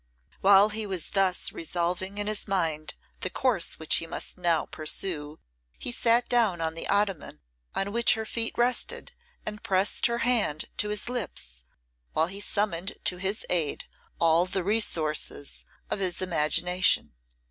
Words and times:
While 0.39 0.69
he 0.69 0.87
was 0.87 1.11
thus 1.11 1.51
revolving 1.51 2.17
in 2.17 2.25
his 2.25 2.47
mind 2.47 2.95
the 3.19 3.29
course 3.29 3.77
which 3.77 3.97
he 3.97 4.07
must 4.07 4.35
now 4.35 4.65
pursue, 4.65 5.37
he 5.77 5.91
sat 5.91 6.27
down 6.27 6.59
on 6.59 6.73
the 6.73 6.87
ottoman 6.87 7.39
on 7.75 7.91
which 7.91 8.15
her 8.15 8.25
feet 8.25 8.55
rested, 8.57 9.11
and 9.45 9.61
pressed 9.61 10.07
her 10.07 10.17
hand 10.25 10.65
to 10.77 10.89
his 10.89 11.07
lips 11.07 11.65
while 12.13 12.25
he 12.25 12.41
summoned 12.41 12.95
to 13.03 13.17
his 13.17 13.45
aid 13.47 13.85
all 14.17 14.47
the 14.47 14.63
resources 14.63 15.65
of 15.91 15.99
his 15.99 16.19
imagination. 16.19 17.13